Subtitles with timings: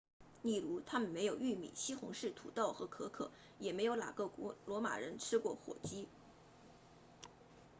[0.41, 6.07] 例如他们没有玉米西红柿土豆和可可也没有哪个古罗马人吃过火鸡